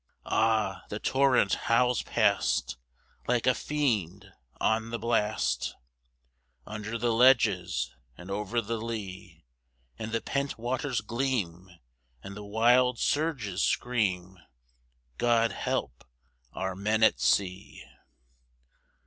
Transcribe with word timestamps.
Ah! 0.25 0.81
the 0.89 0.97
torrent 0.99 1.53
howls 1.69 2.01
past, 2.01 2.75
like 3.27 3.45
a 3.45 3.53
fiend 3.53 4.33
on 4.59 4.89
the 4.89 4.97
blast, 4.97 5.75
Under 6.65 6.97
the 6.97 7.13
ledges 7.13 7.93
and 8.17 8.31
over 8.31 8.61
the 8.61 8.77
lea; 8.81 9.45
And 9.99 10.11
the 10.11 10.19
pent 10.19 10.57
waters 10.57 11.01
gleam, 11.01 11.69
and 12.23 12.35
the 12.35 12.43
wild 12.43 12.97
surges 12.97 13.61
scream 13.61 14.39
God 15.19 15.51
help 15.51 16.03
our 16.51 16.75
men 16.75 17.03
at 17.03 17.19
sea! 17.19 17.83